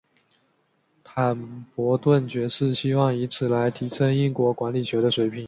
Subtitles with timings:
[1.03, 5.39] 坦伯顿爵士希望以此来提升英国管理学的水平。